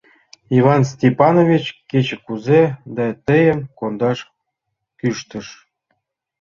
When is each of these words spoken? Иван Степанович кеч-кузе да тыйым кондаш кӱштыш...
Иван 0.57 0.81
Степанович 0.91 1.65
кеч-кузе 1.89 2.61
да 2.95 3.05
тыйым 3.25 3.59
кондаш 3.77 4.19
кӱштыш... 4.99 5.47